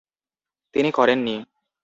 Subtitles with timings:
[0.73, 1.35] তিনি করেননি।